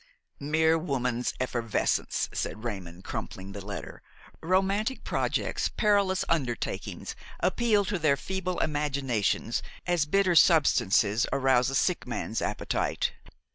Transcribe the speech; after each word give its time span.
"Mere 0.39 0.79
woman's 0.79 1.31
effervescence!" 1.39 2.27
said 2.33 2.63
Raymon, 2.63 3.03
crumpling 3.03 3.51
the 3.51 3.63
letter. 3.63 4.01
"Romantic 4.41 5.03
projects, 5.03 5.69
perilous 5.69 6.25
undertakings, 6.27 7.15
appeal 7.39 7.85
to 7.85 7.99
their 7.99 8.17
feeble 8.17 8.57
imaginations 8.61 9.61
as 9.85 10.07
bitter 10.07 10.33
substances 10.33 11.27
arouse 11.31 11.69
a 11.69 11.75
sick 11.75 12.07
man's 12.07 12.41
appetite. 12.41 13.11